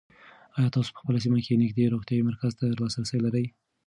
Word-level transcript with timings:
آیا 0.57 0.69
تاسو 0.75 0.89
په 0.93 0.99
خپله 1.01 1.19
سیمه 1.25 1.39
کې 1.45 1.59
نږدې 1.63 1.91
روغتیایي 1.93 2.27
مرکز 2.29 2.51
ته 2.59 2.65
لاسرسی 2.81 3.17
لرئ؟ 3.25 3.45